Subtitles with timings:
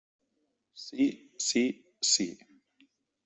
[0.85, 1.05] Sí,
[1.49, 1.63] sí,
[2.13, 2.27] sí.